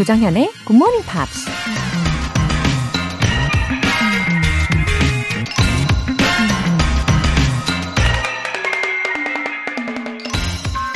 [0.00, 1.46] 조정현의 Good Morning Pops.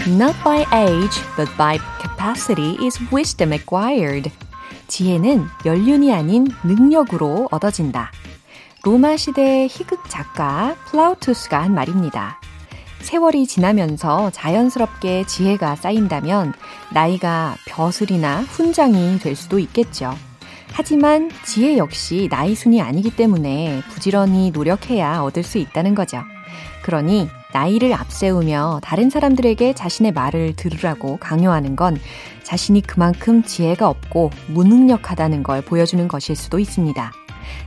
[0.08, 4.30] Not by age, but by capacity is wisdom acquired.
[4.88, 8.10] 지혜는 연륜이 아닌 능력으로 얻어진다.
[8.84, 12.40] 로마 시대 희극 작가 플라우투스가 한 말입니다.
[13.04, 16.54] 세월이 지나면서 자연스럽게 지혜가 쌓인다면
[16.92, 20.14] 나이가 벼슬이나 훈장이 될 수도 있겠죠.
[20.72, 26.22] 하지만 지혜 역시 나이 순이 아니기 때문에 부지런히 노력해야 얻을 수 있다는 거죠.
[26.82, 31.98] 그러니 나이를 앞세우며 다른 사람들에게 자신의 말을 들으라고 강요하는 건
[32.42, 37.12] 자신이 그만큼 지혜가 없고 무능력하다는 걸 보여주는 것일 수도 있습니다.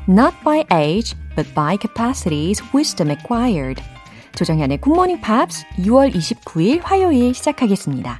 [0.09, 3.81] Not by age, but by capacity is wisdom acquired.
[4.37, 8.19] 조정현의 굿모닝 팝스 6월 29일 화요일 시작하겠습니다.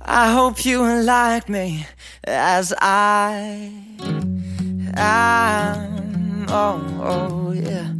[0.00, 1.84] I hope you like me
[2.26, 3.70] as I
[4.96, 6.46] am.
[6.48, 7.92] Oh, oh yeah.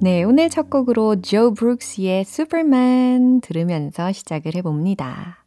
[0.00, 5.44] 네, 오늘 첫 곡으로 조 브룩스의 슈퍼맨 들으면서 시작을 해봅니다.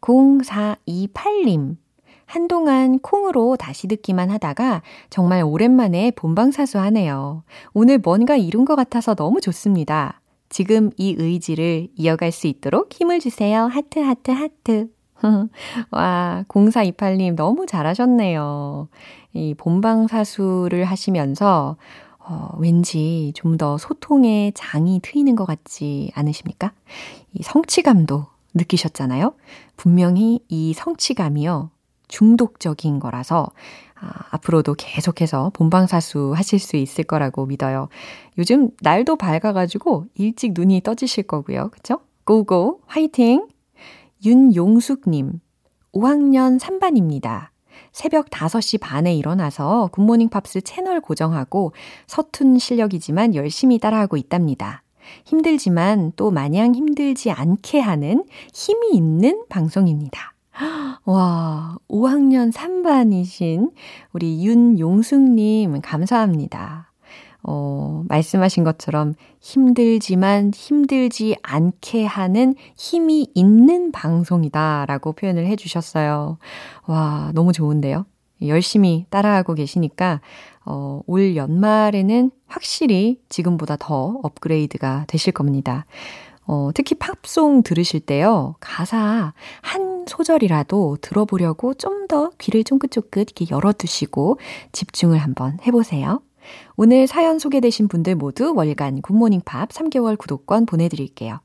[0.00, 1.83] 0428님.
[2.26, 7.42] 한동안 콩으로 다시 듣기만 하다가 정말 오랜만에 본방사수 하네요.
[7.72, 10.20] 오늘 뭔가 이룬 것 같아서 너무 좋습니다.
[10.48, 13.64] 지금 이 의지를 이어갈 수 있도록 힘을 주세요.
[13.64, 14.88] 하트, 하트, 하트.
[15.90, 18.88] 와, 0428님 너무 잘하셨네요.
[19.32, 21.76] 이 본방사수를 하시면서
[22.26, 26.72] 어, 왠지 좀 더 소통의 장이 트이는 것 같지 않으십니까?
[27.32, 29.34] 이 성취감도 느끼셨잖아요?
[29.76, 31.70] 분명히 이 성취감이요.
[32.08, 33.50] 중독적인 거라서
[34.00, 37.88] 아, 앞으로도 계속해서 본방사수 하실 수 있을 거라고 믿어요.
[38.38, 41.70] 요즘 날도 밝아가지고 일찍 눈이 떠지실 거고요.
[41.70, 42.00] 그쵸?
[42.24, 43.46] Go go 화이팅!
[44.24, 45.40] 윤용숙님
[45.92, 47.48] 5학년 3반입니다.
[47.92, 51.72] 새벽 5시 반에 일어나서 굿모닝 팝스 채널 고정하고
[52.06, 54.82] 서툰 실력이지만 열심히 따라하고 있답니다.
[55.24, 60.33] 힘들지만 또 마냥 힘들지 않게 하는 힘이 있는 방송입니다.
[61.04, 63.72] 와, 5학년 3반이신
[64.12, 66.92] 우리 윤용숙님, 감사합니다.
[67.42, 76.38] 어, 말씀하신 것처럼 힘들지만 힘들지 않게 하는 힘이 있는 방송이다 라고 표현을 해주셨어요.
[76.86, 78.06] 와, 너무 좋은데요?
[78.42, 80.20] 열심히 따라하고 계시니까,
[80.64, 85.84] 어, 올 연말에는 확실히 지금보다 더 업그레이드가 되실 겁니다.
[86.46, 89.32] 어, 특히 팝송 들으실 때요, 가사
[89.62, 94.38] 한 소절이라도 들어보려고 좀 더 귀를 쫑긋쫑긋 이렇게 열어두시고
[94.72, 96.20] 집중을 한번 해보세요.
[96.76, 101.40] 오늘 사연 소개되신 분들 모두 월간 굿모닝 팝스 3개월 구독권 보내드릴게요.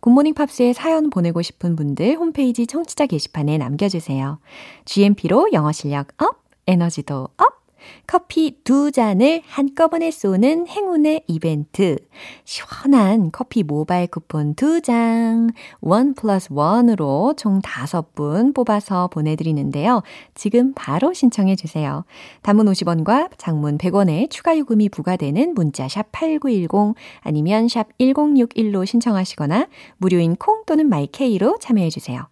[0.00, 4.38] 굿모닝 팝스에 사연 보내고 싶은 분들 홈페이지 청취자 게시판에 남겨주세요.
[4.84, 7.61] GMP로 영어 실력 up, 에너지도 up!
[8.06, 11.96] 커피 두 잔을 한꺼번에 쏘는 행운의 이벤트.
[12.44, 20.02] 시원한 커피 모바일 쿠폰 두 장, one plus one으로 총 다섯 분 뽑아서 보내드리는데요.
[20.34, 22.04] 지금 바로 신청해 주세요.
[22.42, 30.36] 단문 50원과 장문 100원의 추가 요금이 부과되는 문자 샵 8910 아니면 샵 1061로 신청하시거나 무료인
[30.36, 32.28] 콩 또는 마이케이로 참여해 주세요.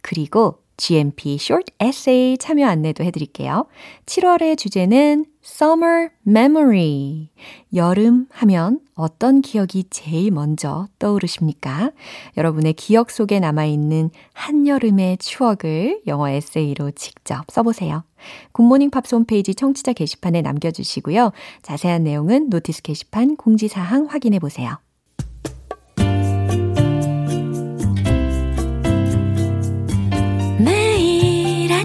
[0.00, 3.66] 그리고 GMP Short Essay 참여 안내도 해드릴게요.
[4.06, 7.28] 7월의 주제는 Summer Memory.
[7.72, 11.92] 여름 하면 어떤 기억이 제일 먼저 떠오르십니까?
[12.36, 18.02] 여러분의 기억 속에 남아있는 한여름의 추억을 영어 에세이로 직접 써보세요.
[18.50, 21.30] 굿모닝 팝스 홈페이지 청취자 게시판에 남겨주시고요.
[21.62, 24.78] 자세한 내용은 notice 게시판 공지사항 확인해보세요.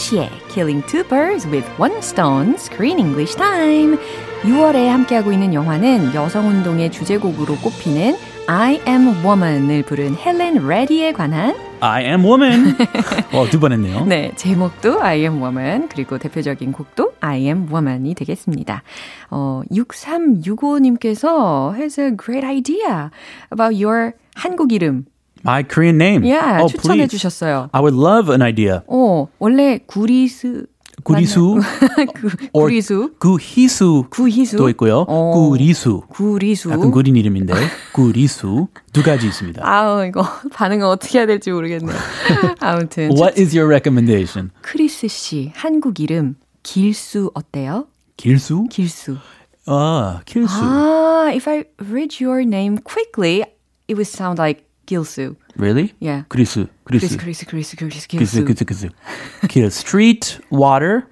[0.00, 3.98] 동시에 Killing two birds with one stone Screen English Time
[4.42, 8.16] 6월에 함께하고 있는 영화는 여성운동의 주제곡으로 꼽히는
[8.46, 12.76] I Am Woman을 부른 헬렌 레디에 관한 I am woman.
[13.32, 14.04] 어, 두 번 했네요.
[14.06, 18.82] 네, 제목도 I am woman, 그리고 대표적인 곡도 I am woman이 되겠습니다.
[19.30, 23.10] 어, 6365님께서 has a great idea
[23.50, 25.04] about your 한국 이름.
[25.44, 26.22] My Korean name.
[26.24, 27.10] Yeah, oh, 추천해 please.
[27.16, 27.70] 주셨어요.
[27.72, 28.80] I would love an idea.
[28.86, 30.66] 어, 원래 구리스
[31.02, 31.60] 구리수,
[32.14, 35.06] 구, or 구리수, 구희수 구희수 도 있고요.
[35.08, 35.30] 어.
[35.32, 36.02] 구리수.
[36.10, 36.70] 구리수.
[36.70, 37.54] 약간 구린 이름인데
[37.92, 39.62] 구리수 두 가지 있습니다.
[39.66, 40.22] 아우 이거
[40.52, 41.96] 반응을 어떻게 해야 될지 모르겠네요.
[42.60, 44.50] 아무튼 What is your recommendation?
[44.60, 47.86] 크리스 씨 한국 이름 길수 어때요?
[48.18, 48.66] 길수?
[48.70, 49.16] 길수.
[49.66, 50.60] 아, 길수.
[50.62, 53.42] Ah, if I read your name quickly,
[53.88, 55.35] it would sound like Gilsu.
[55.57, 55.93] Really?
[55.99, 56.23] Yeah.
[56.29, 57.17] 그리스, Chris, 그리스.
[57.17, 58.45] Chris, Chris, Chris, 그리스, Gilsu.
[58.45, 58.89] 그리스, 그리스.
[59.49, 61.07] 길, street, water,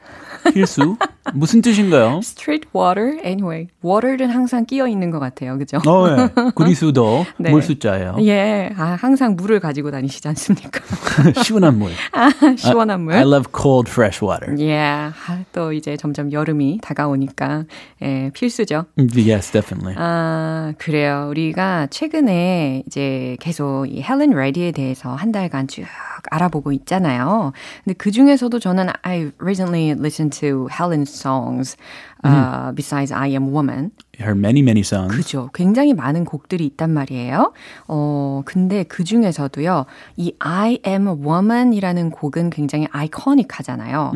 [0.54, 0.98] 길수.
[1.35, 2.19] 무슨 뜻인가요?
[2.23, 3.19] Street water.
[3.25, 5.79] Anyway, water는 항상 끼어 있는 것 같아요, 그죠?
[5.87, 6.29] 어, 예.
[6.55, 7.51] 구리수도 네.
[7.51, 8.17] 물 숫자예요.
[8.21, 10.81] 예, 아, 항상 물을 가지고 다니시지 않습니까?
[11.43, 11.91] 시원한 물.
[12.13, 13.15] 아, 시원한 물.
[13.15, 14.55] I love cold, fresh water.
[14.59, 15.13] 예, 아,
[15.53, 17.65] 또 이제 점점 여름이 다가오니까
[18.03, 18.87] 예, 필수죠.
[18.97, 19.95] Yes, definitely.
[19.99, 21.27] 아, 그래요.
[21.31, 25.85] 우리가 최근에 이제 계속 이 헬렌 레디에 대해서 한 달간 쭉
[26.31, 27.53] 알아보고 있잖아요.
[27.85, 31.77] 근데 그 중에서도 저는 I recently listened to Helen's songs
[32.25, 33.93] uh, besides I Am Woman.
[34.21, 35.17] Her many, many songs.
[35.17, 35.49] 그죠.
[35.55, 37.53] 굉장히 많은 곡들이 있단 말이에요.
[37.87, 39.87] 어, 근데 그 중에서도요,
[40.17, 44.13] 이 I am woman이라는 곡은 굉장히 아이코닉 하잖아요.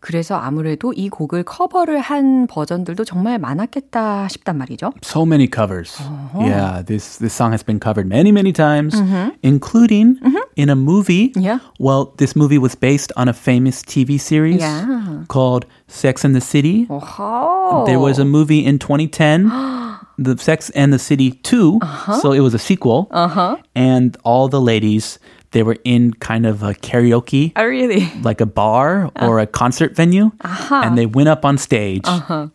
[0.00, 4.92] 그래서 아무래도 이 곡을 커버를 한 버전들도 정말 많았겠다 싶단 말이죠.
[5.02, 5.96] So many covers.
[6.38, 8.94] Yeah, this this song has been covered many, many times,
[9.42, 10.18] including
[10.56, 11.32] in a movie.
[11.36, 11.58] Yeah.
[11.78, 15.24] Well, this movie was based on a famous TV series Yeah.
[15.28, 16.86] called Sex and the City.
[16.88, 17.86] 오호.
[17.86, 19.45] There was a movie in 2010,
[20.17, 21.79] The Sex and the City 2.
[22.21, 23.07] So it was a sequel.
[23.11, 23.57] Uh-huh.
[23.75, 25.17] And all the ladies,
[25.51, 28.07] they were in kind of a karaoke Oh, really?
[28.23, 30.31] like a bar or a concert venue,
[30.71, 32.05] and they went up on stage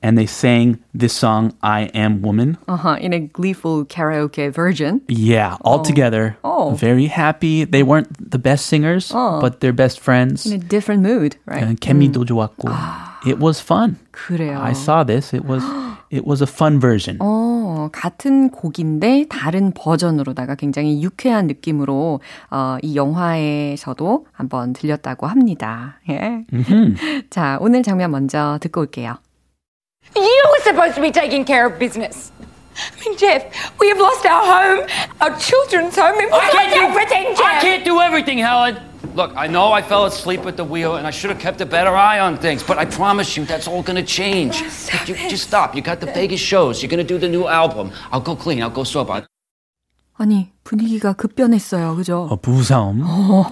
[0.01, 2.97] and they sang this song, "I Am Woman." Uh-huh.
[2.97, 5.03] In a gleeful karaoke version.
[5.13, 6.73] Yeah, all together, Oh.
[6.73, 7.65] very happy.
[7.69, 10.47] They weren't the best singers, but they're best friends.
[10.49, 11.61] In a different mood, right?
[11.63, 12.73] And 케미도 좋았고,
[13.29, 14.01] it was fun.
[14.17, 14.57] 그래요.
[14.57, 15.35] I saw this.
[15.37, 15.61] It was
[16.12, 17.18] it was a fun version.
[17.22, 22.20] 어, 같은 곡인데 다른 버전으로다가 굉장히 유쾌한 느낌으로
[22.50, 26.00] 어, 이 영화에서도 한번 들렸다고 합니다.
[26.10, 26.46] 예.
[27.30, 29.18] 자, 오늘 장면 먼저 듣고 올게요.
[30.16, 32.32] You were supposed to be taking care of business.
[32.76, 33.44] I mean, Jeff,
[33.80, 34.88] we have lost our home,
[35.22, 36.18] our children's home.
[36.18, 37.46] We've lost everything, Jeff.
[37.46, 38.91] I can't do everything, Helen.
[39.15, 41.67] Look, I know I fell asleep at the wheel and I should have kept a
[41.67, 44.63] better eye on things, but I promise you that's all gonna change.
[44.69, 45.31] stop you, it.
[45.31, 45.75] just stop.
[45.75, 46.83] You got the Vegas shows.
[46.83, 47.93] You're gonna do the new album.
[48.13, 48.63] I'll go clean.
[48.63, 49.25] I'll go sober.
[50.19, 51.95] 아니, 분위기가 급변했어요.
[51.97, 52.29] 그죠?
[52.33, 53.03] A 부싸움.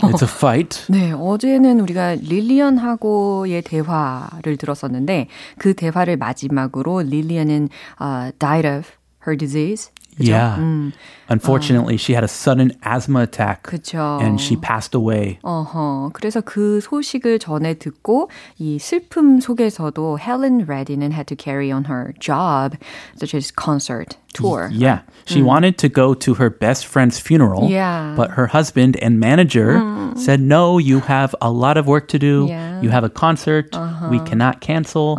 [0.05, 0.87] It's a fight.
[0.89, 7.69] 네, 어제는 우리가 릴리언하고의 대화를 들었었는데 그 대화를 마지막으로 릴리언은
[8.01, 8.89] uh, died of
[9.27, 9.91] her disease.
[10.19, 10.31] 그죠?
[10.31, 10.93] Yeah.
[11.29, 14.21] Unfortunately, she had a sudden asthma attack, 그죠.
[14.23, 15.39] and she passed away.
[15.43, 16.11] 어허.
[16.13, 22.13] 그래서 그 소식을 전해 듣고 이 슬픔 속에서도 Helen Reddy는 had to carry on her
[22.21, 22.77] job,
[23.17, 24.69] such as concert tour.
[24.73, 25.01] Yeah.
[25.27, 28.13] She wanted to go to her best friend's funeral, Yeah.
[28.17, 29.81] but her husband and manager
[30.17, 32.47] said, No, you have a lot of work to do.
[32.49, 32.83] Yeah.
[32.83, 33.75] You have a concert.
[34.11, 35.17] We cannot cancel.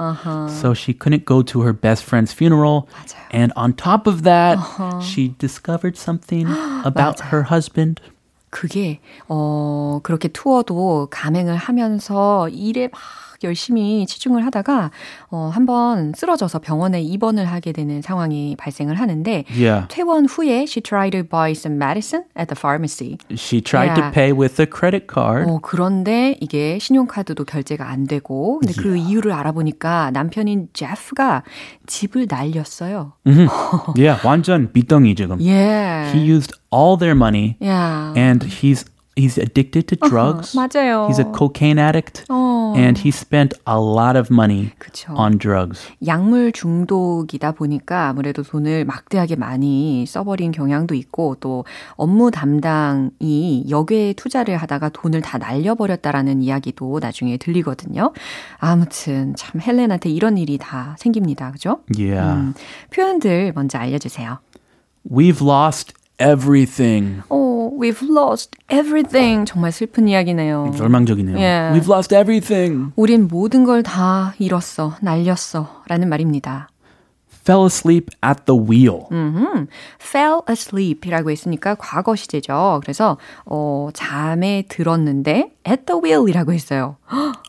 [0.61, 2.87] So she couldn't go to her best friend's funeral.
[3.31, 4.59] And on top of that,
[5.01, 6.47] she discovered something
[6.85, 8.01] about her husband.
[8.51, 13.01] 그게 어 그렇게 투어도 감행을 하면서 일에 막
[13.42, 14.90] 열심히 치중을 하다가
[15.30, 19.86] 어 한번 쓰러져서 병원에 입원을 하게 되는 상황이 발생을 하는데 Yeah.
[19.88, 23.16] 퇴원 후에 she tried to buy some medicine at the pharmacy.
[23.32, 24.02] She tried Yeah.
[24.02, 25.50] to pay with a credit card.
[25.50, 31.42] 어, 그런데 이게 신용카드도 결제가 안 되고, 근데 그 이유를 알아보니까 남편인 제프가
[31.86, 33.12] 집을 날렸어요.
[33.96, 35.40] yeah, 완전 비덩이 지금.
[35.40, 36.10] 예.
[36.12, 38.12] He used all their money 야.
[38.16, 38.84] and he's
[39.16, 40.56] he's addicted to drugs.
[40.56, 41.08] 맞아요.
[41.08, 42.74] He's a cocaine addict 어.
[42.76, 45.12] and he spent a lot of money 그쵸.
[45.14, 45.80] on drugs.
[46.06, 51.64] 약물 중독이다 보니까 아무래도 돈을 막대하게 많이 써버린 경향도 있고 또
[51.94, 58.12] 업무 담당이 여기에 투자를 하다가 돈을 다 날려버렸다라는 이야기도 나중에 들리거든요.
[58.58, 61.50] 아무튼 참 헬렌한테 이런 일이 다 생깁니다.
[61.52, 61.80] 그죠?
[61.96, 62.20] Yeah.
[62.20, 62.54] 음,
[62.90, 64.38] 표현들 먼저 알려주세요.
[65.10, 67.22] We've lost everything.
[67.28, 69.46] 어, We've lost everything.
[69.46, 70.72] 정말 슬픈 이야기네요.
[70.76, 71.36] 절망적이네요.
[71.36, 71.78] Yeah.
[71.80, 72.92] We've lost everything.
[72.96, 75.82] 우린 모든 걸 다 잃었어, 날렸어.
[75.88, 76.68] 라는 말입니다.
[77.42, 79.06] fell asleep at the wheel.
[79.10, 79.66] 음흠.
[80.00, 82.80] fell asleep이라고 했으니까 과거 시제죠.
[82.82, 86.96] 그래서 어, 잠에 들었는데 at the wheel이라고 했어요.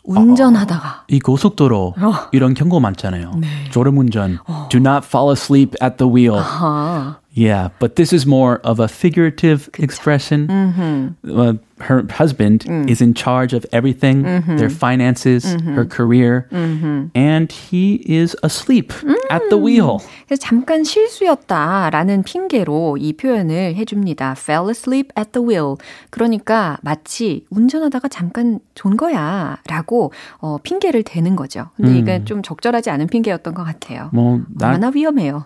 [0.06, 2.13] 운전하다가 어, 이 고속도로 어.
[2.32, 3.34] 이런 경고 많잖아요.
[3.38, 3.48] 네.
[3.72, 4.40] 졸음운전.
[4.48, 4.70] 어.
[4.72, 6.38] Do not fall asleep at the wheel.
[6.40, 7.18] 아하.
[7.33, 9.83] Yeah, but this is more of a figurative 그쵸.
[9.83, 10.47] expression.
[10.47, 11.39] Mm-hmm.
[11.39, 12.89] Uh, her husband mm.
[12.89, 14.57] is in charge of everything, mm-hmm.
[14.57, 15.75] their finances, mm-hmm.
[15.75, 17.07] her career, mm-hmm.
[17.15, 19.15] and he is asleep mm.
[19.29, 20.00] at the wheel.
[20.27, 24.35] 그래서 잠깐 실수였다라는 핑계로 이 표현을 해줍니다.
[24.38, 25.77] fell asleep at the wheel.
[26.09, 31.69] 그러니까 마치 운전하다가 잠깐 존 거야 라고 어, 핑계를 대는 거죠.
[31.77, 31.95] 근데 음.
[31.95, 34.09] 이게 좀 적절하지 않은 핑계였던 것 같아요.
[34.11, 34.67] 뭐 나...
[34.67, 35.45] 얼마나 위험해요.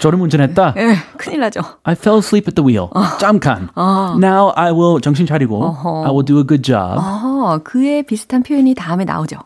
[0.00, 0.74] 졸음 운전했다.
[0.76, 1.60] 예, 큰일 나죠.
[1.84, 2.90] I fell asleep at the wheel.
[2.94, 3.16] 어.
[3.18, 3.68] 잠깐.
[3.74, 4.16] 어.
[4.18, 6.04] Now I will 정신 차리고 어허.
[6.04, 6.98] I will do a good job.
[6.98, 9.38] 어허, 그에 비슷한 표현이 다음에 나오죠.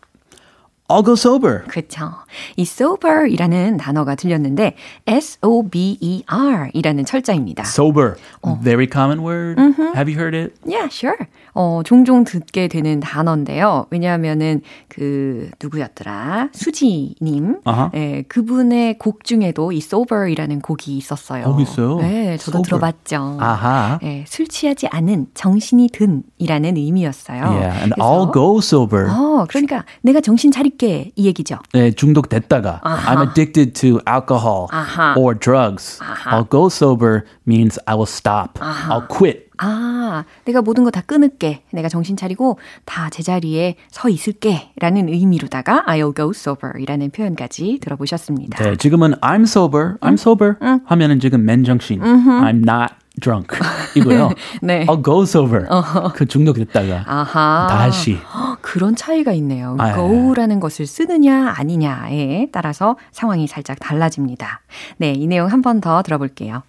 [0.90, 1.62] I'll go sober.
[1.68, 2.10] 그렇죠.
[2.56, 4.74] 이 sober이라는 단어가 들렸는데
[5.06, 7.62] S-O-B-E-R 이라는 철자입니다.
[7.64, 8.14] Sober.
[8.42, 8.58] 어.
[8.62, 9.60] Very common word.
[9.60, 9.94] Mm-hmm.
[9.94, 10.54] Have you heard it?
[10.66, 11.16] Yeah, sure.
[11.54, 13.86] 어, 종종 듣게 되는 단어인데요.
[13.90, 16.48] 왜냐하면은 그 누구였더라?
[16.52, 17.60] 수지 님.
[17.64, 17.90] Uh-huh.
[17.92, 21.46] 네, 그분의 곡 중에도 이 sober이라는 곡이 있었어요.
[21.46, 21.98] 어, 있어요?
[21.98, 22.62] 네, 저도 sober.
[22.64, 23.36] 들어봤죠.
[23.40, 23.98] 아하.
[24.02, 27.42] 네, 술 취하지 않은 정신이 든이라는 의미였어요.
[27.42, 29.10] Yeah, and 그래서, I'll go sober.
[29.10, 31.58] 어, 그러니까 내가 정신 차 릴게 이 얘기죠.
[31.72, 33.14] 네, 중독됐다가 아하.
[33.14, 35.14] I'm addicted to alcohol 아하.
[35.16, 36.00] or drugs.
[36.02, 36.30] 아하.
[36.38, 38.58] I'll go sober means I will stop.
[38.60, 39.50] I'll quit.
[39.58, 41.62] 아, 내가 모든 거 다 끊을게.
[41.72, 44.72] 내가 정신 차리고 다 제자리에 서 있을게.
[44.80, 48.62] 라는 의미로다가 I'll go sober 이라는 표현까지 들어보셨습니다.
[48.64, 50.12] 네, 지금은 I'm sober, I'm 응?
[50.14, 50.80] sober 응?
[50.86, 52.30] 하면은 지금 맨정신, 음흠.
[52.42, 53.58] I'm not drunk
[53.96, 54.30] 이고요.
[54.62, 54.86] 네.
[54.86, 55.66] I'll go sober.
[55.68, 56.12] 어허.
[56.14, 57.66] 그 중독됐다가 아하.
[57.68, 58.16] 다시.
[58.62, 59.76] 그런 차이가 있네요.
[59.78, 60.60] 아, go라는 예.
[60.60, 64.60] 것을 쓰느냐 아니냐에 따라서 상황이 살짝 달라집니다.
[64.98, 66.62] 네, 이 내용 한 번 더 들어볼게요.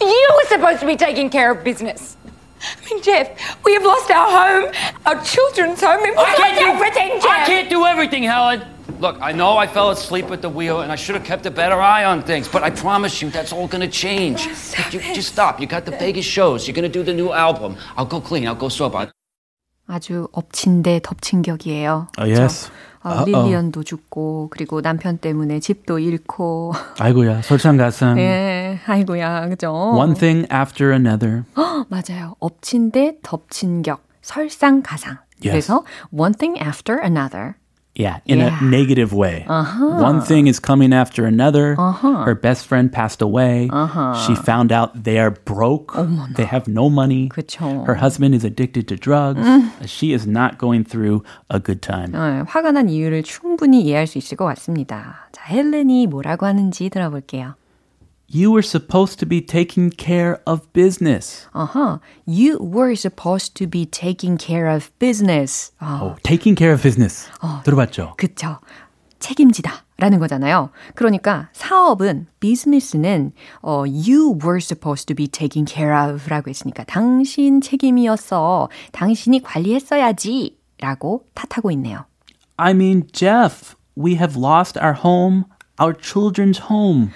[0.00, 2.16] You were supposed to be taking care of business.
[2.62, 3.28] I mean, Jeff,
[3.66, 4.72] we have lost our home,
[5.04, 7.30] our children's home, and we can't do everything, Jeff.
[7.30, 8.62] I can't do everything, Helen.
[9.00, 11.50] Look, I know I fell asleep at the wheel and I should have kept a
[11.50, 14.46] better eye on things, but I promise you that's all gonna change.
[14.46, 15.60] Oh, you, just stop.
[15.60, 16.68] You got the Vegas shows.
[16.68, 17.76] You're gonna do the new album.
[17.96, 18.46] I'll go clean.
[18.46, 19.10] I'll go sober.
[19.86, 22.08] 아주 엎친 데 덮친 격이에요.
[22.18, 22.70] Uh, yes.
[23.02, 26.72] 아, 릴리언도 죽고 그리고 남편 때문에 집도 잃고.
[27.00, 28.18] 아이고야 설상가상.
[28.18, 29.72] 예, 아이고야 그죠.
[29.72, 31.44] One thing after another.
[31.88, 32.36] 맞아요.
[32.38, 34.04] 엎친 데 덮친 격.
[34.22, 35.18] 설상가상.
[35.44, 35.50] Yes.
[35.50, 35.84] 그래서
[36.16, 37.54] one thing after another.
[37.97, 38.59] Yeah, in yeah.
[38.61, 39.43] a negative way.
[39.49, 39.97] Uh-huh.
[39.97, 41.75] One thing is coming after another.
[41.79, 42.25] Uh-huh.
[42.25, 43.69] Her best friend passed away.
[43.73, 44.13] Uh-huh.
[44.13, 45.93] She found out they are broke.
[45.97, 46.35] 어머나.
[46.35, 47.27] They have no money.
[47.29, 47.87] 그쵸.
[47.87, 49.41] Her husband is addicted to drugs.
[49.41, 49.71] 음.
[49.87, 52.11] She is not going through a good time.
[52.11, 55.27] 네, 화가 난 이유를 충분히 이해할 수 있을 것 같습니다.
[55.31, 57.55] 자, 헬렌이 뭐라고 하는지 들어볼게요.
[58.31, 61.47] You were supposed to be taking care of business.
[61.53, 61.99] Uh-huh.
[62.25, 65.71] You were supposed to be taking care of business.
[65.79, 66.01] 어.
[66.01, 67.29] Oh, taking care of business.
[67.41, 68.15] 어, 들어봤죠?
[68.17, 68.59] 그쵸.
[69.19, 69.85] 책임지다.
[69.99, 70.69] 라는 거잖아요.
[70.93, 73.31] 그러니까 사업은, 비즈니스는
[73.63, 78.69] 어, you were supposed to be taking care of 라고 했으니까 당신 책임이었어.
[78.91, 80.57] 당신이 관리했어야지.
[80.79, 82.05] 라고 탓하고 있네요.
[82.57, 85.45] I mean, Jeff, we have lost our home,
[85.80, 87.10] our children's home.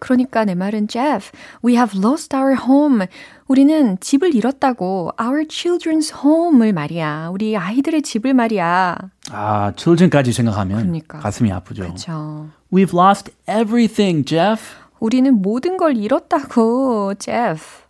[0.00, 1.30] 그러니까 내 말은 Jeff,
[1.64, 3.06] we have lost our home.
[3.46, 5.12] 우리는 집을 잃었다고.
[5.20, 7.28] Our children's home을 말이야.
[7.32, 8.96] 우리 아이들의 집을 말이야.
[9.30, 11.18] 아, children까지 생각하면 그러니까.
[11.20, 11.82] 가슴이 아프죠.
[11.84, 12.48] 그렇죠.
[12.72, 14.62] We've lost everything, Jeff.
[14.98, 17.82] 우리는 모든 걸 잃었다고, Jeff.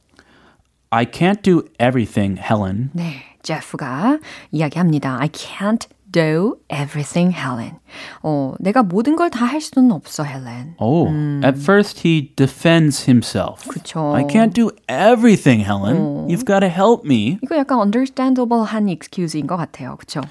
[0.90, 2.90] I can't do everything, Helen.
[2.92, 4.18] 네, Jeff가
[4.50, 5.18] 이야기합니다.
[5.20, 7.79] I can't do everything, Helen.
[8.23, 10.75] 어, 내가 모든 걸 다 할 수는 없어, Helen.
[10.79, 11.41] Oh, 음.
[11.43, 13.67] at first he defends himself.
[13.67, 14.15] 그쵸.
[14.15, 15.97] I can't do everything, Helen.
[15.97, 16.27] 어.
[16.29, 17.39] You've got to help me.
[17.43, 20.21] 이거 약간 understandable한 excuse인 것 같아요, 그쵸?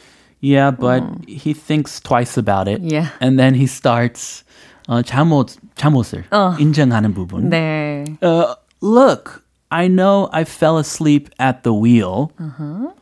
[0.43, 1.23] Yeah, but 음.
[1.29, 2.81] he thinks twice about it.
[2.83, 3.09] Yeah.
[3.21, 4.45] And then he starts
[4.89, 6.55] 어, 잘못, 잘못을 어.
[6.59, 7.51] 인정하는 부분.
[7.51, 8.05] 네.
[8.23, 12.31] Uh, look, I know I fell asleep at the wheel.
[12.39, 12.93] Uh-huh.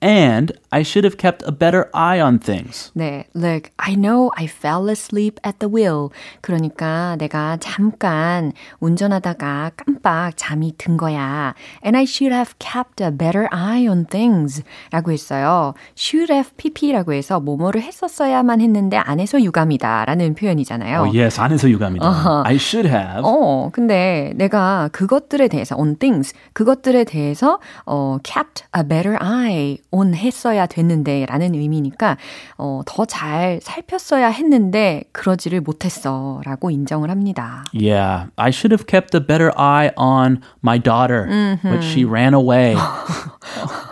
[0.00, 2.91] And I should have kept a better eye on things.
[2.93, 6.09] 네, look, I know I fell asleep at the wheel.
[6.41, 11.55] 그러니까 내가 잠깐 운전하다가 깜빡 잠이 든 거야.
[11.83, 14.63] And I should have kept a better eye on things.
[14.91, 15.73] 라고 했어요.
[15.97, 20.05] should have pp라고 해서 뭐뭐를 했었어야만 했는데 안 해서 유감이다.
[20.05, 21.01] 라는 표현이잖아요.
[21.01, 22.05] Oh, yes, 안에서 유감이다.
[22.05, 22.43] Uh-huh.
[22.45, 23.23] I should have.
[23.23, 30.13] 어, 근데 내가 그것들에 대해서 on things, 그것들에 대해서 어, kept a better eye 온
[30.13, 32.17] 했어야 됐는데 라는 의미니까
[32.57, 37.63] 어, 더 잘 살폈어야 했는데 그러지를 못했어 라고 인정을 합니다.
[37.73, 41.69] Yeah, I should have kept a better eye on my daughter, mm-hmm.
[41.69, 42.75] but she ran away.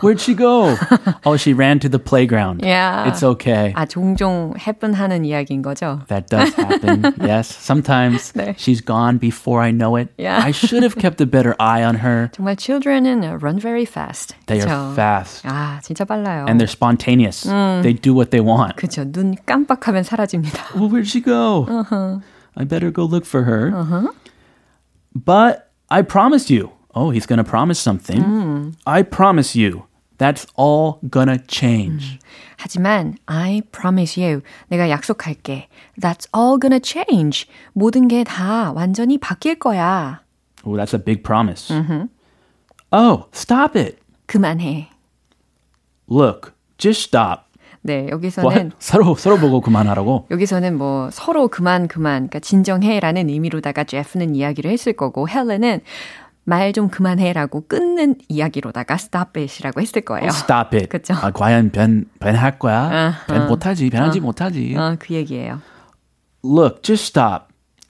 [0.01, 0.77] Where'd she go?
[1.25, 2.61] oh, she ran to the playground.
[2.63, 3.07] Yeah.
[3.09, 3.73] It's okay.
[3.75, 4.93] 아, 종종 happen
[5.25, 6.05] 이야기인 거죠?
[6.07, 7.13] That does happen.
[7.21, 7.47] yes.
[7.47, 8.53] Sometimes 네.
[8.57, 10.09] she's gone before I know it.
[10.17, 10.39] Yeah.
[10.43, 12.29] I should have kept a better eye on her.
[12.33, 14.35] 정말 children은 run very fast.
[14.45, 14.69] They 그쵸?
[14.69, 15.47] are fast.
[15.47, 16.45] 아, 진짜 빨라요.
[16.47, 17.44] And they're spontaneous.
[17.46, 17.82] 음.
[17.82, 18.76] They do what they want.
[18.76, 19.04] 그렇죠.
[19.10, 20.74] 눈 깜빡하면 사라집니다.
[20.74, 21.66] Well, where'd she go?
[21.68, 22.20] Uh-huh.
[22.56, 23.72] I better go look for her.
[23.74, 24.08] Uh-huh.
[25.14, 26.70] But I promised you.
[26.94, 28.20] Oh, he's going to promise something.
[28.22, 28.74] 음.
[28.86, 29.84] I promise you.
[30.18, 32.14] That's all gonna change.
[32.14, 32.18] 음.
[32.58, 34.42] 하지만 I promise you.
[34.70, 35.66] 내가 약속할게.
[36.00, 37.46] That's all gonna change.
[37.74, 40.20] 모든 게 다 완전히 바뀔 거야.
[40.64, 41.74] Oh, that's a big promise.
[41.74, 42.04] Mm-hmm.
[42.92, 43.98] Oh, stop it.
[44.28, 44.90] 그만해.
[46.11, 47.43] Look, just stop.
[47.81, 50.27] 네, 여기서는 뭐, 서로 서로 보고 그만하라고.
[50.31, 55.81] 여기서는 뭐 서로 그만 그만, 그러니까 진정해라는 의미로다가 제프는 이야기를 했을 거고 헬렌은
[56.43, 60.27] 말 좀 그만해라고 끊는 이야기로다가 stop it이라고 했을 거예요.
[60.29, 60.87] Stop it.
[60.87, 61.13] 그렇죠.
[61.13, 62.89] 아, 과연 변 변할 거야?
[62.89, 64.75] uh, 변 못하지, 변하지 uh, 못하지.
[64.77, 65.59] 어, 그 얘기예요.
[66.43, 67.47] Look, just stop.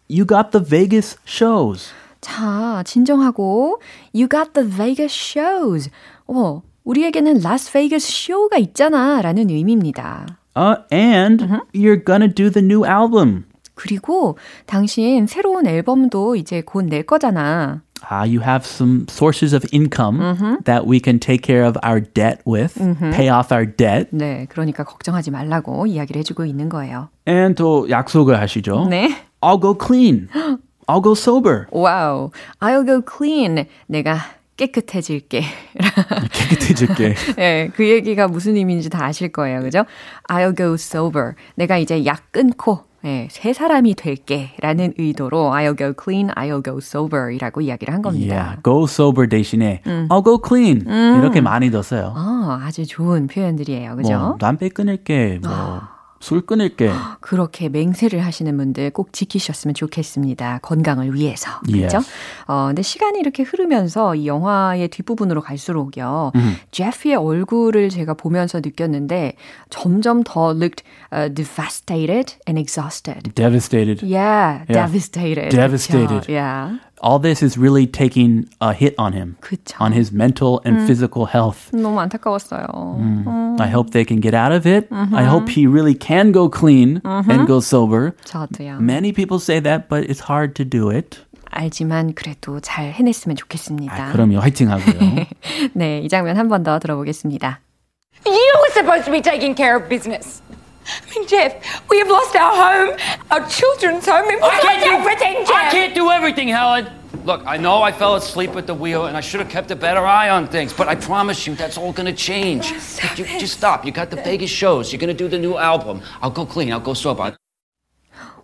[0.09, 1.91] You got the Vegas shows.
[2.21, 3.79] 자, 진정하고
[4.13, 5.91] You got the Vegas shows.
[6.27, 10.25] 어, 우리에게는 라스베이거스 쇼가 있잖아 라는 의미입니다.
[10.55, 11.61] Uh, and uh-huh.
[11.73, 13.43] you're gonna do the new album.
[13.75, 17.81] 그리고 당신 새로운 앨범도 이제 곧 낼 거잖아.
[18.09, 20.63] Uh, you have some sources of income mm-hmm.
[20.63, 23.11] that we can take care of our debt with, mm-hmm.
[23.11, 24.07] pay off our debt.
[24.11, 27.09] 네, 그러니까 걱정하지 말라고 이야기를 해주고 있는 거예요.
[27.27, 28.87] And 또 약속을 하시죠.
[28.89, 29.09] 네.
[29.41, 30.29] I'll go clean.
[30.87, 31.65] I'll go sober.
[31.71, 32.31] 와우.
[32.61, 33.65] I'll go clean.
[33.87, 34.17] 내가
[34.57, 35.43] 깨끗해질게.
[36.33, 37.15] 깨끗해질게.
[37.37, 39.61] 네, 그 얘기가 무슨 의미인지 다 아실 거예요.
[39.61, 39.85] 그죠?
[40.29, 41.33] I'll go sober.
[41.55, 46.79] 내가 이제 약 끊고 네, 새 사람이 될게 라는 의도로 I'll go clean, I'll go
[46.79, 48.35] sober 이라고 이야기를 한 겁니다.
[48.35, 50.07] Yeah, go sober 대신에 음.
[50.09, 51.19] I'll go clean 음.
[51.21, 52.13] 이렇게 많이 넣었어요.
[52.15, 53.95] 아, 아주 좋은 표현들이에요.
[53.95, 54.17] 그죠?
[54.17, 55.51] 뭐, 담배 끊을게, 뭐.
[55.53, 55.96] 아.
[56.19, 56.91] 술 끊을게.
[57.21, 60.59] 그렇게 맹세를 하시는 분들 꼭 지키셨으면 좋겠습니다.
[60.61, 61.51] 건강을 위해서.
[61.65, 61.97] 그렇죠?
[61.97, 62.11] Yes.
[62.47, 66.31] 어, 근데 시간이 이렇게 흐르면서 이 영화의 뒷부분으로 갈수록요.
[66.35, 66.55] 음.
[66.71, 69.33] 제피의 얼굴을 제가 보면서 느꼈는데
[69.69, 73.33] 점점 더 looked uh, devastated and exhausted.
[73.35, 74.03] Devastated.
[74.03, 74.73] Yeah, yeah.
[74.73, 75.49] devastated.
[75.49, 76.07] Devastated.
[76.07, 76.31] 그렇죠?
[76.31, 76.79] Yeah.
[77.00, 79.76] all this is really taking a hit on him, 그쵸.
[79.80, 80.86] on his mental and 음.
[80.86, 81.70] physical health.
[81.72, 82.66] 너무 안타까웠어요.
[82.98, 83.24] 음.
[83.26, 83.56] 음.
[83.60, 84.88] I hope they can get out of it.
[84.90, 85.14] Mm-hmm.
[85.14, 87.30] I hope he really can go clean mm-hmm.
[87.30, 88.14] and go sober.
[88.24, 88.80] 저도요.
[88.80, 91.18] Many people say that, but it's hard to do it.
[91.50, 93.92] 알지만 그래도 잘 해냈으면 좋겠습니다.
[94.08, 95.26] 아, 그럼요, 화이팅 하고요.
[95.74, 97.60] 네, 이 장면 한 번 더 들어보겠습니다.
[98.24, 100.40] You were supposed to be taking care of business.
[100.86, 101.54] I mean, Jeff,
[101.90, 102.98] we have lost our home,
[103.30, 104.24] our children's home.
[104.28, 105.56] I, I can't do everything, Jeff.
[105.56, 106.88] I can't do everything, Helen.
[107.24, 109.76] Look, I know I fell asleep at the wheel and I should have kept a
[109.76, 112.72] better eye on things, but I promise you that's all gonna change.
[112.72, 113.84] Oh, you, just stop.
[113.86, 114.92] You got the Vegas shows.
[114.92, 116.02] You're gonna do the new album.
[116.20, 116.72] I'll go clean.
[116.72, 117.36] I'll go sober.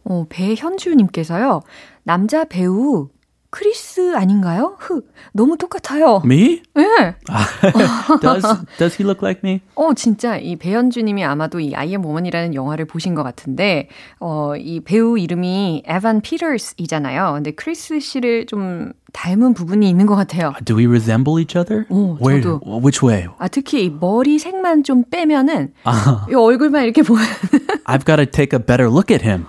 [0.04, 1.60] 어, 배현주님께서요,
[2.04, 3.10] 남자 배우
[3.53, 4.75] 크리스 아닌가요?
[4.79, 6.21] 흑 너무 똑같아요.
[6.25, 6.63] Me?
[6.73, 6.83] 네.
[8.19, 8.43] does
[8.79, 9.61] Does he look like me?
[9.75, 13.89] 어 진짜 이 배현주 님이 아마도 이 I Am Woman이라는 영화를 보신 것 같은데
[14.19, 17.33] 어 이 배우 이름이 에반 피터스이잖아요.
[17.35, 20.53] 근데 크리스 씨를 좀 닮은 부분이 있는 것 같아요.
[20.65, 21.85] Do we resemble each other?
[21.89, 22.59] 오, Where, 저도.
[22.81, 23.27] Which way?
[23.37, 26.25] 아 특히 머리 색만 좀 빼면은 아.
[26.27, 27.23] 이 얼굴만 이렇게 보면
[27.85, 29.45] I've got to take a better look at him.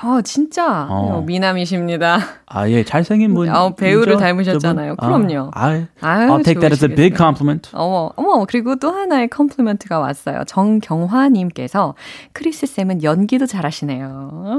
[0.00, 1.22] 아, 진짜 어.
[1.26, 2.18] 미남이십니다.
[2.46, 3.48] 아, 예, 잘생긴 분.
[3.48, 4.96] 어, 배우를 닮으셨잖아요.
[4.96, 5.50] 그럼요.
[5.54, 7.70] 아, 아유, I'll take that as a big compliment.
[7.72, 10.44] 어머, 어머, 그리고 또 하나의 compliment가 왔어요.
[10.46, 11.94] 정경화님께서
[12.32, 14.58] 크리스 쌤은 연기도 잘하시네요.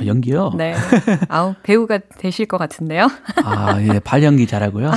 [0.00, 0.52] 아, 연기요?
[0.56, 0.74] 네.
[1.28, 3.08] 아우, 배우가 되실 것 같은데요.
[3.44, 4.92] 아, 예, 발연기 잘하고요.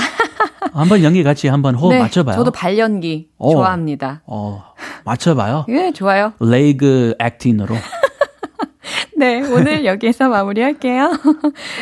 [0.74, 2.36] 한번 연기 같이 한번 호흡 네, 맞춰봐요.
[2.36, 4.22] 저도 발연기 오, 좋아합니다.
[4.28, 4.64] 어,
[5.06, 5.66] 맞춰봐요.
[5.70, 6.34] 예, 좋아요.
[6.40, 7.76] 레이그 액팅으로.
[9.16, 11.12] 네, 오늘 여기에서 마무리할게요.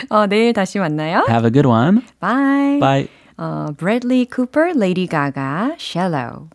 [0.10, 1.25] 어, 내일 다시 만나요.
[1.29, 2.01] Have a good one.
[2.19, 2.79] Bye.
[2.79, 3.08] Bye.
[3.38, 6.49] 어, Bradley Cooper, Lady Gaga, Shallow.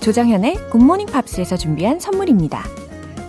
[0.00, 2.79] 조정현의 굿모닝 팝스에서 준비한 선물입니다.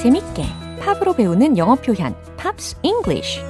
[0.00, 0.46] 재밌게
[0.80, 3.40] 팝으로 배우는 영어 표현 Pops English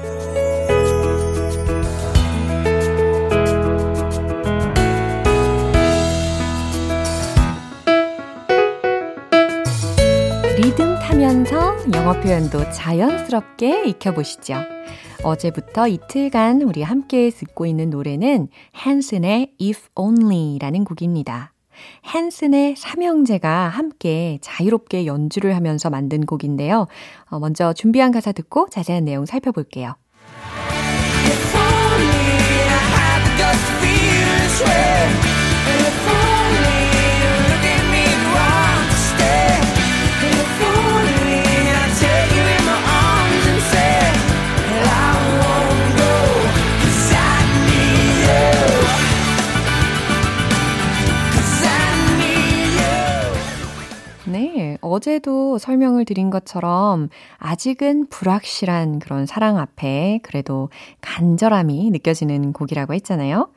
[10.57, 14.57] 리듬 타면서 영어 표현도 자연스럽게 익혀보시죠.
[15.23, 21.53] 어제부터 이틀간 우리 함께 듣고 있는 노래는 핸슨의 If Only라는 곡입니다.
[22.15, 26.87] 헨슨의 삼형제가 함께 자유롭게 연주를 하면서 만든 곡인데요.
[27.31, 29.95] 어, 먼저 준비한 가사 듣고 자세한 내용 살펴볼게요.
[54.91, 60.69] 어제도 설명을 드린 것처럼 아직은 불확실한 그런 사랑 앞에 그래도
[61.01, 63.51] 간절함이 느껴지는 곡이라고 했잖아요.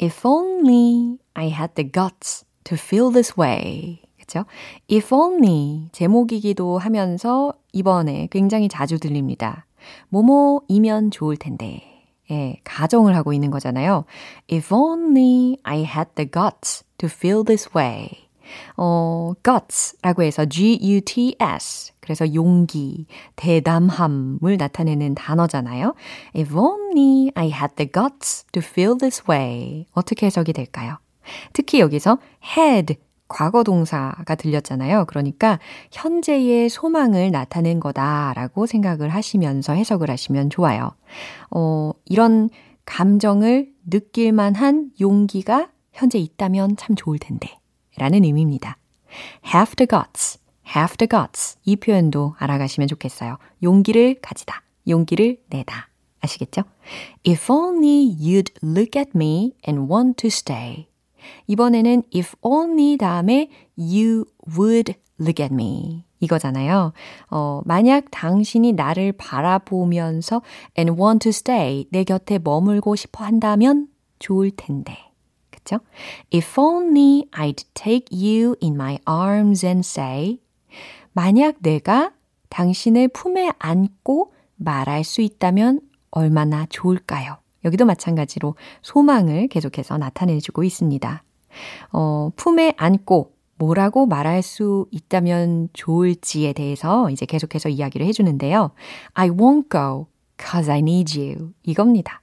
[0.00, 4.00] If only I had the guts to feel this way.
[4.18, 4.44] 그쵸?
[4.90, 9.66] If only 제목이기도 하면서 이번에 굉장히 자주 들립니다.
[10.08, 11.82] 뭐뭐이면 좋을 텐데.
[12.30, 14.04] 예, 가정을 하고 있는 거잖아요.
[14.50, 18.25] If only I had the guts to feel this way.
[18.76, 21.92] 어, guts라고 해서 G-U-T-S.
[22.00, 23.06] 그래서 용기,
[23.36, 25.94] 대담함을 나타내는 단어잖아요.
[26.36, 29.86] If only I had the guts to feel this way.
[29.92, 30.98] 어떻게 해석이 될까요?
[31.52, 32.18] 특히 여기서
[32.56, 32.96] had
[33.28, 35.06] 과거 동사가 들렸잖아요.
[35.06, 35.58] 그러니까
[35.90, 40.92] 현재의 소망을 나타낸 거다라고 생각을 하시면서 해석을 하시면 좋아요.
[41.50, 42.50] 어, 이런
[42.84, 47.58] 감정을 느낄 만한 용기가 현재 있다면 참 좋을 텐데.
[47.96, 48.76] 라는 의미입니다.
[49.54, 50.38] have the guts,
[50.74, 51.58] have the guts.
[51.64, 53.38] 이 표현도 알아가시면 좋겠어요.
[53.62, 55.88] 용기를 가지다, 용기를 내다.
[56.20, 56.62] 아시겠죠?
[57.26, 60.88] If only you'd look at me and want to stay.
[61.46, 64.24] 이번에는 if only 다음에 you
[64.56, 66.04] would look at me.
[66.20, 66.92] 이거잖아요.
[67.30, 70.42] 어, 만약 당신이 나를 바라보면서
[70.78, 74.96] and want to stay, 내 곁에 머물고 싶어 한다면 좋을 텐데.
[75.66, 75.80] 있죠.
[76.32, 80.38] If only I'd take you in my arms and say,
[81.12, 82.12] 만약 내가
[82.48, 87.38] 당신을 품에 안고 말할 수 있다면 얼마나 좋을까요?
[87.64, 91.22] 여기도 마찬가지로 소망을 계속해서 나타내주고 있습니다.
[91.92, 98.70] 어, 품에 안고 뭐라고 말할 수 있다면 좋을지에 대해서 이제 계속해서 이야기를 해주는데요.
[99.14, 100.06] I won't go
[100.38, 101.52] cause I need you.
[101.62, 102.22] 이겁니다.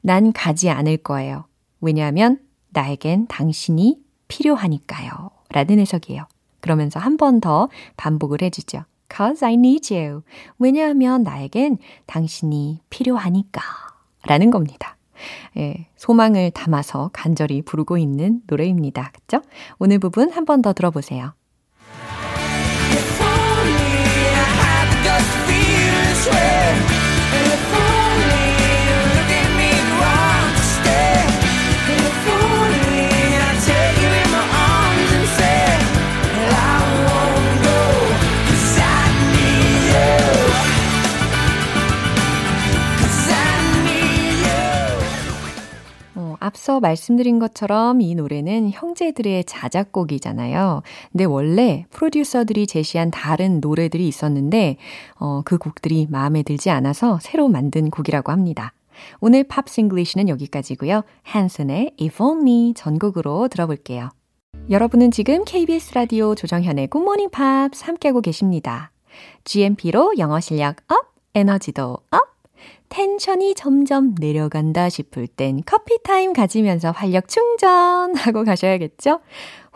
[0.00, 1.44] 난 가지 않을 거예요.
[1.80, 2.38] 왜냐하면
[2.72, 5.30] 나에겐 당신이 필요하니까요.
[5.50, 6.26] 라는 해석이에요.
[6.60, 8.84] 그러면서 한 번 더 반복을 해주죠.
[9.14, 10.22] Cause I need you.
[10.58, 13.60] 왜냐하면 나에겐 당신이 필요하니까.
[14.26, 14.96] 라는 겁니다.
[15.56, 19.10] 예, 소망을 담아서 간절히 부르고 있는 노래입니다.
[19.12, 19.42] 그쵸?
[19.78, 21.34] 오늘 부분 한 번 더 들어보세요.
[46.62, 50.82] 앞서 말씀드린 것처럼 이 노래는 형제들의 자작곡이잖아요.
[51.10, 54.76] 근데 원래 프로듀서들이 제시한 다른 노래들이 있었는데,
[55.18, 58.74] 어, 그 곡들이 마음에 들지 않아서 새로 만든 곡이라고 합니다.
[59.18, 61.02] 오늘 Pop Singlish는 여기까지고요.
[61.24, 64.10] 한슨의 If Only 전곡으로 들어볼게요.
[64.70, 68.92] 여러분은 지금 KBS 라디오 조정현의 Morning Pops 함께하고 계십니다.
[69.42, 72.31] GMP로 영어 실력 up, 에너지도 up!
[72.92, 79.20] 텐션이 점점 내려간다 싶을 땐 커피 타임 가지면서 활력 충전하고 가셔야겠죠?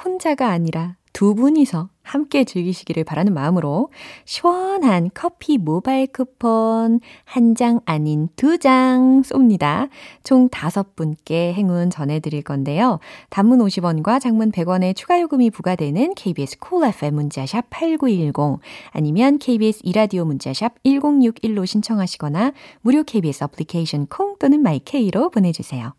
[0.05, 3.89] 혼자가 아니라 두 분이서 함께 즐기시기를 바라는 마음으로
[4.27, 9.89] 시원한 커피 모바일 쿠폰 한 장 아닌 두 장 쏩니다.
[10.25, 12.99] 총 다섯 분께 행운 전해드릴 건데요.
[13.31, 19.81] 단문 50원과 장문 100원의 추가 요금이 부과되는 KBS 콜 cool FM 문자샵 8910 아니면 KBS
[19.85, 22.53] 이라디오 문자샵 1061로 신청하시거나
[22.83, 25.95] 무료 KBS 애플리케이션 콩 또는 마이케이로 보내주세요.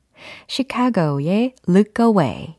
[0.46, 2.57] 시카고의 Look Away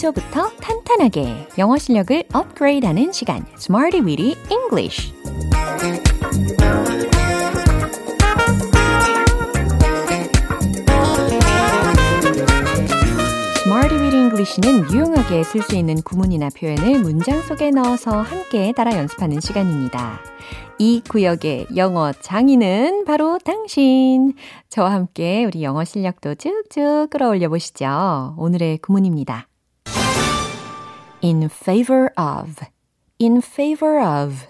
[0.00, 5.12] 기초부터 탄탄하게 영어 실력을 업그레이드하는 시간 Smarty Weedy English
[14.12, 20.18] English는 유용하게 쓸 수 있는 구문이나 표현을 문장 속에 넣어서 함께 따라 연습하는 시간입니다.
[20.78, 24.32] 이 구역의 영어 장인은 바로 당신.
[24.70, 28.34] 저와 함께 우리 영어 실력도 쭉쭉 끌어올려 보시죠.
[28.38, 29.49] 오늘의 구문입니다.
[31.22, 32.64] In favor of,
[33.20, 34.46] in favor of.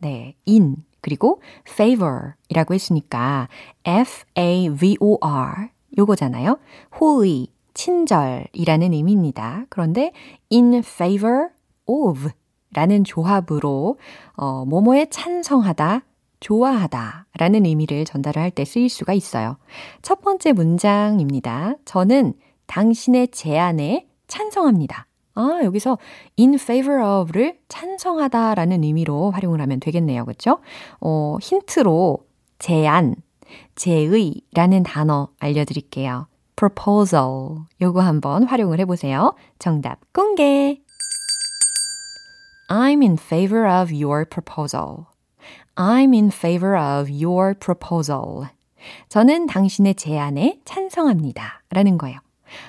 [0.00, 3.48] 네, in 그리고 favor 이라고 했으니까
[3.84, 6.58] F-A-V-O-R 요거잖아요.
[7.00, 9.66] 호의, 친절이라는 의미입니다.
[9.68, 10.12] 그런데
[10.50, 11.48] in favor
[11.86, 12.30] of
[12.74, 13.98] 라는 조합으로
[14.34, 16.02] 어, 뭐뭐에 찬성하다,
[16.40, 19.56] 좋아하다 라는 의미를 전달을 할 때 쓰일 수가 있어요.
[20.02, 21.76] 첫 번째 문장입니다.
[21.84, 22.34] 저는
[22.66, 25.06] 당신의 제안에 찬성합니다.
[25.34, 25.98] 아, 여기서
[26.38, 30.24] in favor of를 찬성하다 라는 의미로 활용을 하면 되겠네요.
[30.24, 30.58] 그쵸?
[31.00, 32.18] 어, 힌트로
[32.58, 33.14] 제안,
[33.74, 36.26] 제의 라는 단어 알려 드릴게요.
[36.56, 37.64] proposal.
[37.80, 39.34] 요거 한번 활용을 해 보세요.
[39.58, 40.80] 정답 공개.
[42.68, 45.06] I'm in favor of your proposal.
[45.74, 48.48] I'm in favor of your proposal.
[49.08, 51.62] 저는 당신의 제안에 찬성합니다.
[51.70, 52.18] 라는 거예요.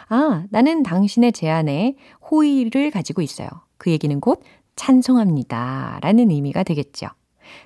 [0.09, 1.95] 아, 나는 당신의 제안에
[2.29, 3.49] 호의를 가지고 있어요.
[3.77, 4.41] 그 얘기는 곧
[4.75, 5.99] 찬성합니다.
[6.01, 7.07] 라는 의미가 되겠죠.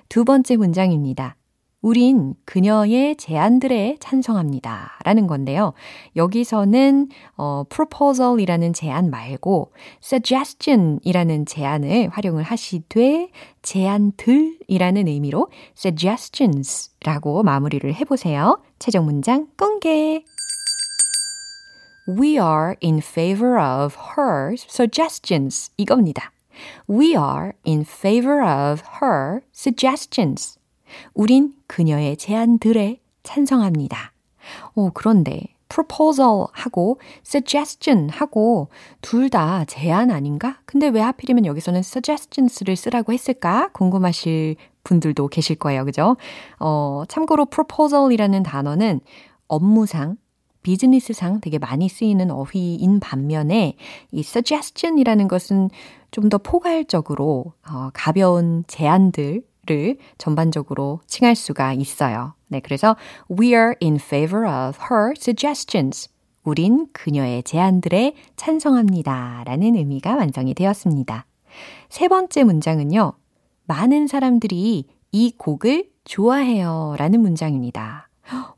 [0.08, 1.36] 두 번째 문장입니다.
[1.80, 4.98] 우린 그녀의 제안들에 찬성합니다.
[5.04, 5.74] 라는 건데요.
[6.16, 13.30] 여기서는 어, proposal이라는 제안 말고 suggestion 이라는 제안을 활용을 하시되
[13.62, 18.60] 제안들 이라는 의미로 suggestions 라고 마무리를 해보세요.
[18.80, 20.24] 최종 문장 공개!
[22.08, 25.70] We are in favor of her suggestions.
[25.76, 26.32] 이겁니다.
[26.88, 30.58] We are in favor of her suggestions.
[31.12, 34.12] 우린 그녀의 제안들에 찬성합니다.
[34.74, 38.68] 어, 그런데 proposal 하고 suggestion 하고
[39.02, 40.60] 둘 다 제안 아닌가?
[40.64, 43.68] 근데 왜 하필이면 여기서는 suggestions를 쓰라고 했을까?
[43.74, 45.84] 궁금하실 분들도 계실 거예요.
[45.84, 46.16] 그죠?
[46.58, 49.00] 어, 참고로 proposal이라는 단어는
[49.46, 50.16] 업무상
[50.62, 53.76] 비즈니스상 되게 많이 쓰이는 어휘인 반면에
[54.12, 55.70] 이 suggestion이라는 것은
[56.10, 62.32] 좀 더 포괄적으로 어, 가벼운 제안들 를 전반적으로 칭할 수가 있어요.
[62.46, 62.96] 네, 그래서
[63.30, 66.08] we are in favor of her suggestions.
[66.42, 69.42] 우린 그녀의 제안들에 찬성합니다.
[69.44, 71.26] 라는 의미가 완성이 되었습니다.
[71.90, 73.12] 세 번째 문장은요.
[73.66, 76.94] 많은 사람들이 이 곡을 좋아해요.
[76.96, 78.07] 라는 문장입니다.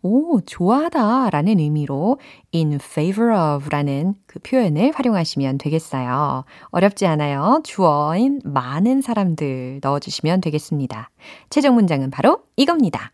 [0.03, 2.19] 오, 좋아하다 라는 의미로
[2.55, 6.45] in favor of 라는 그 표현을 활용하시면 되겠어요.
[6.71, 7.61] 어렵지 않아요.
[7.65, 11.11] 주어인 많은 사람들 넣어주시면 되겠습니다.
[11.51, 13.13] 최종 문장은 바로 이겁니다.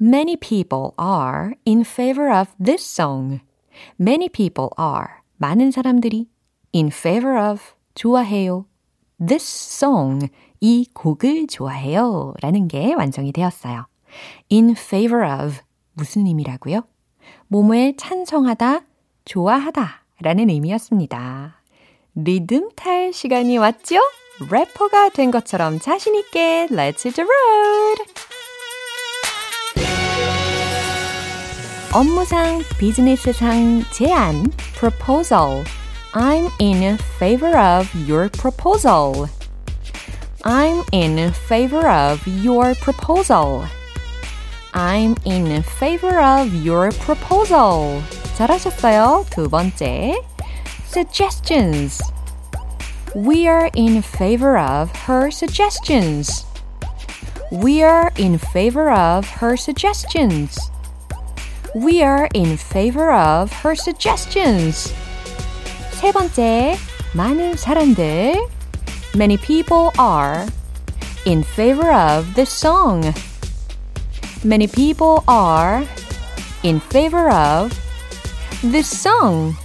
[0.00, 3.40] Many people are in favor of this song.
[4.00, 5.20] Many people are.
[5.36, 6.28] 많은 사람들이
[6.74, 7.62] in favor of
[7.94, 8.66] 좋아해요.
[9.24, 9.44] This
[9.76, 10.28] song.
[10.60, 12.34] 이 곡을 좋아해요.
[12.40, 13.86] 라는 게 완성이 되었어요.
[14.50, 15.60] In favor of
[15.94, 16.82] 무슨 의미라고요?
[17.48, 18.80] 뭐뭐에 찬성하다,
[19.24, 21.62] 좋아하다 라는 의미였습니다.
[22.14, 23.96] 리듬 탈 시간이 왔죠?
[24.50, 28.02] 래퍼가 된 것처럼 자신있게 Let's hit the road!
[31.94, 35.62] 업무상, 비즈니스상 제안, proposal.
[36.14, 39.28] I'm in favor of your proposal.
[40.42, 43.64] I'm in favor of your proposal.
[44.73, 48.01] I'm in favor of your proposal.
[48.35, 49.25] 잘하셨어요.
[49.29, 50.21] 두 번째.
[50.85, 52.01] Suggestions.
[53.15, 56.45] We are in favor of her suggestions.
[57.51, 60.59] We are in favor of her suggestions.
[61.73, 64.93] We are in favor of her suggestions.
[65.91, 66.77] 세 번째,
[67.13, 68.35] 많은 사람들.
[69.15, 70.45] Many people are
[71.25, 73.13] in favor of the song.
[74.43, 75.83] Many people are
[76.63, 77.73] in favor of
[78.61, 79.55] the song.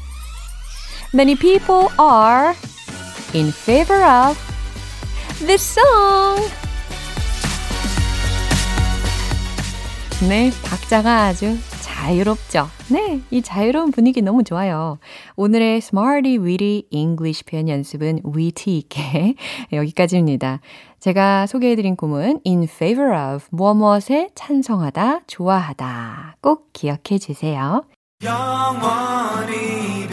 [1.12, 2.54] Many people are
[3.34, 4.36] in favor of
[5.46, 6.50] the song.
[10.28, 11.58] 네, 박자가 아주
[12.07, 12.67] 자유롭죠?
[12.89, 14.97] 네, 이 자유로운 분위기 너무 좋아요.
[15.35, 19.35] 오늘의 Smarty Weedy English 표현 연습은 위트 있게
[19.73, 20.61] 여기까지입니다.
[21.01, 27.83] 제가 소개해드린 꿈은 in favor of 무엇무엇에 찬성하다, 좋아하다 꼭 기억해 주세요.
[28.23, 30.07] 영원히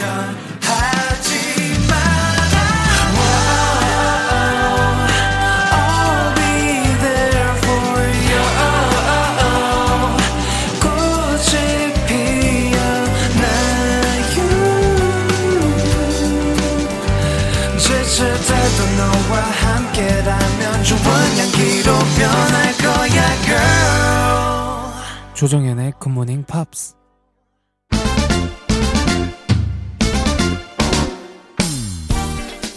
[25.45, 26.95] 조정현의 굿모닝 팝스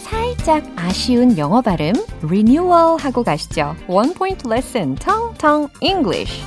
[0.03, 3.75] 살짝 아쉬운 영어 발음 리뉴얼 하고 가시죠.
[3.87, 6.43] One Point Lesson 텅텅 English.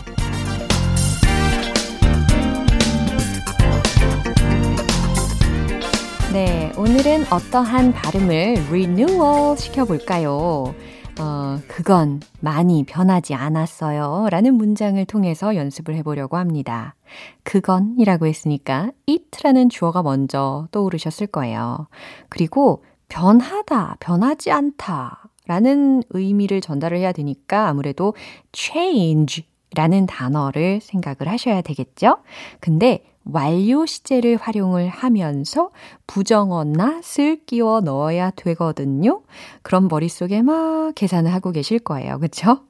[6.33, 10.73] 네, 오늘은 어떠한 발음을 리뉴얼 시켜볼까요?
[11.21, 14.29] 어, 그건 많이 변하지 않았어요.
[14.31, 16.95] 라는 문장을 통해서 연습을 해보려고 합니다.
[17.43, 21.87] 그건이라고 했으니까 it라는 주어가 먼저 떠오르셨을 거예요.
[22.29, 28.15] 그리고 변하다, 변하지 않다 라는 의미를 전달을 해야 되니까 아무래도
[28.53, 32.19] change 라는 단어를 생각을 하셔야 되겠죠?
[32.61, 35.71] 근데 완료 시제를 활용을 하면서
[36.07, 39.23] 부정어 not을 끼워 넣어야 되거든요.
[39.63, 42.19] 그럼 머릿속에 막 계산을 하고 계실 거예요.
[42.19, 42.65] 그쵸?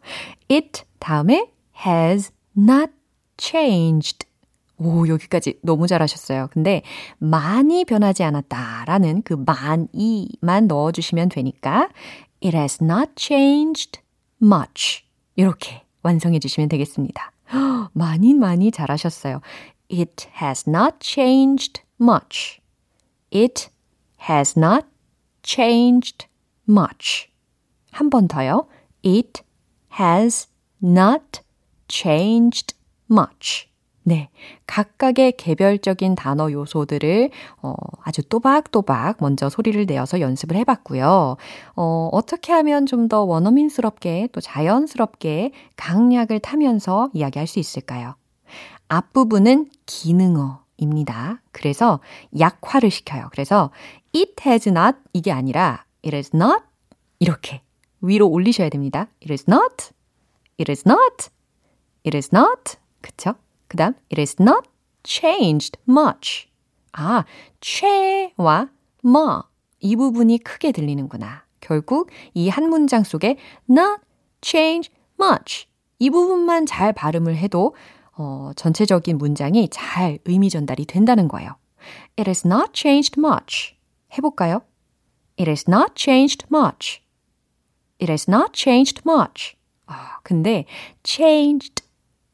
[0.51, 1.51] It 다음에
[1.87, 2.93] has not
[3.39, 4.27] changed.
[4.79, 6.49] 오, 여기까지 너무 잘하셨어요.
[6.53, 6.83] 근데
[7.19, 11.89] 많이 변하지 않았다라는 그 많이만 넣어주시면 되니까
[12.45, 14.01] It has not changed
[14.43, 15.05] much.
[15.37, 17.32] 이렇게 완성해 주시면 되겠습니다.
[17.94, 19.42] 많이 많이 잘하셨어요.
[19.92, 22.60] It has not changed much.
[23.34, 23.70] It
[24.30, 24.86] has not
[25.44, 26.28] changed
[26.68, 27.30] much.
[27.92, 28.68] 한 번 더요.
[29.04, 29.42] It
[30.00, 30.48] has
[30.84, 31.42] not
[31.88, 32.76] changed
[33.10, 33.70] much.
[34.05, 34.31] 네.
[34.67, 37.31] 각각의 개별적인 단어 요소들을,
[37.63, 41.37] 어, 아주 또박또박 먼저 소리를 내어서 연습을 해봤고요.
[41.77, 48.15] 어, 어떻게 하면 좀 더 원어민스럽게 또 자연스럽게 강약을 타면서 이야기할 수 있을까요?
[48.89, 51.43] 앞부분은 기능어입니다.
[51.51, 52.01] 그래서
[52.39, 53.29] 약화를 시켜요.
[53.33, 53.71] 그래서
[54.15, 56.63] it has not 이게 아니라 it is not
[57.19, 57.63] 이렇게
[58.01, 59.09] 위로 올리셔야 됩니다.
[59.21, 59.91] it is not,
[60.59, 61.29] it is not,
[62.07, 62.77] it is not.
[63.01, 63.35] 그쵸?
[63.73, 64.69] 그 다음 it is not
[65.03, 66.47] changed much.
[66.93, 67.25] 아,
[67.63, 68.69] 최와
[69.03, 69.45] 뭐,
[69.81, 71.47] 이 부분이 크게 들리는구나.
[71.61, 73.39] 결국 이 한 문장 속에
[73.71, 74.03] not
[74.43, 75.69] change much.
[75.99, 77.75] 이 부분만 잘 발음을 해도
[78.15, 81.57] 어, 전체적인 문장이 잘 의미 전달이 된다는 거예요.
[82.19, 83.75] It has not changed much.
[84.19, 84.61] 해볼까요?
[85.39, 87.01] It has not changed much.
[87.99, 89.57] It has not changed much.
[89.87, 90.67] 아, 근데
[91.03, 91.82] changed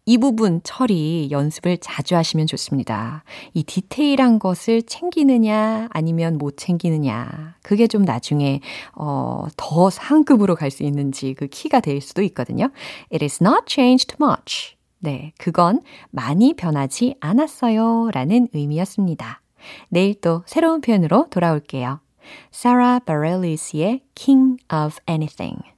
[0.09, 3.25] 이 부분 처리 연습을 자주 하시면 좋습니다.
[3.53, 8.61] 이 디테일한 것을 챙기느냐 아니면 못 챙기느냐 그게 좀 나중에
[8.95, 12.71] 어, 더 상급으로 갈 수 있는지 그 키가 될 수도 있거든요.
[13.13, 14.77] It is not changed much.
[14.99, 18.09] 네, 그건 많이 변하지 않았어요.
[18.13, 19.43] 라는 의미였습니다.
[19.91, 22.01] 내일 또 새로운 표현으로 돌아올게요.
[22.53, 23.73] Sarah Bareilles
[24.15, 25.78] King of Anything.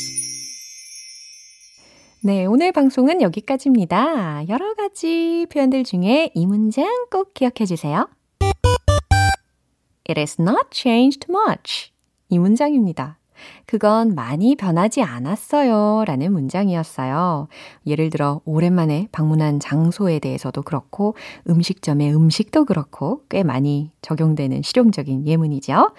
[2.23, 4.47] 네, 오늘 방송은 여기까지입니다.
[4.47, 8.07] 여러 가지 표현들 중에 이 문장 꼭 기억해 주세요.
[10.07, 11.91] It has not changed much.
[12.29, 13.17] 이 문장입니다.
[13.65, 16.03] 그건 많이 변하지 않았어요.
[16.05, 17.47] 라는 문장이었어요.
[17.85, 21.15] 예를 들어, 오랜만에 방문한 장소에 대해서도 그렇고,
[21.49, 25.91] 음식점의 음식도 그렇고, 꽤 많이 적용되는 실용적인 예문이죠.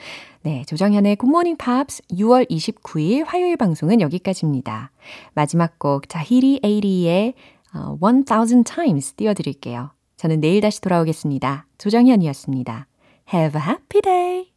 [0.43, 4.91] 네, 조정현의 굿모닝 팝스 6월 29일 화요일 방송은 여기까지입니다.
[5.35, 7.35] 마지막 곡 자히리 에이리의
[7.75, 9.91] 어, 1000 times 띄워드릴게요.
[10.17, 11.67] 저는 내일 다시 돌아오겠습니다.
[11.79, 12.87] 조정현이었습니다.
[13.33, 14.49] Have a happy day!